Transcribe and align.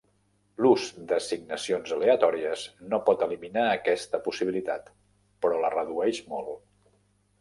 L'ús 0.65 0.85
d'assignacions 1.11 1.93
aleatòries 1.97 2.63
no 2.93 3.01
pot 3.09 3.27
eliminar 3.27 3.67
aquesta 3.75 4.23
possibilitat, 4.29 4.91
però 5.45 5.61
la 5.67 5.75
redueix 5.79 6.23
molt. 6.33 6.63